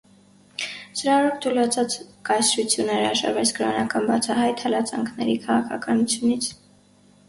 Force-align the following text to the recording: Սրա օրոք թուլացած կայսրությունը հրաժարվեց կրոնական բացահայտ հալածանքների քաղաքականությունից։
Սրա 1.01 1.17
օրոք 1.17 1.35
թուլացած 1.43 1.99
կայսրությունը 2.31 2.97
հրաժարվեց 2.97 3.55
կրոնական 3.61 4.11
բացահայտ 4.11 4.69
հալածանքների 4.69 5.41
քաղաքականությունից։ 5.49 6.55